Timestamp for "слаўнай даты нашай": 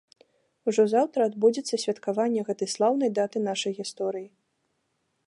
2.77-3.71